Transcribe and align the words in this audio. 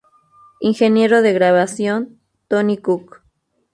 Ingeniero 0.61 1.21
de 1.21 1.31
grabación: 1.31 2.19
Tony 2.47 2.77
Cook. 2.79 3.21